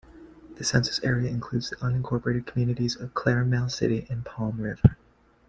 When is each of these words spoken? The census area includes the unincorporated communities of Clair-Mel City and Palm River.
The 0.55 0.63
census 0.63 0.99
area 1.03 1.29
includes 1.29 1.69
the 1.69 1.75
unincorporated 1.75 2.47
communities 2.47 2.95
of 2.99 3.13
Clair-Mel 3.13 3.69
City 3.69 4.07
and 4.09 4.25
Palm 4.25 4.59
River. 4.59 4.97